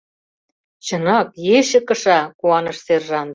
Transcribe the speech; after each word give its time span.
—Чынак, 0.85 1.27
ече 1.57 1.79
кыша!— 1.87 2.19
куаныш 2.39 2.77
сержант. 2.85 3.29